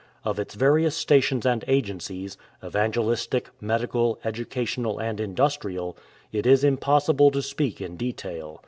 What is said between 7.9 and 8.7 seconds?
detail.